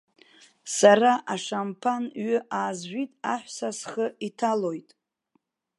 [0.77, 4.89] Сара ашамԥан ҩы аазжәит, аҳәса схы иҭалоит.